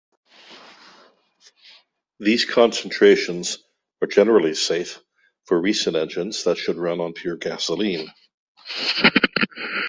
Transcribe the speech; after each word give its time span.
These 2.19 2.45
concentrations 2.45 3.59
are 4.01 4.07
generally 4.07 4.55
safe 4.55 4.99
for 5.45 5.61
recent 5.61 5.95
engines 5.95 6.43
that 6.45 6.57
should 6.57 6.77
run 6.77 6.99
on 6.99 7.13
pure 7.13 7.37
gasoline. 7.37 8.07